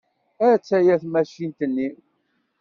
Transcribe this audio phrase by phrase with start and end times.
[0.51, 1.87] Attaya tmacint-nni.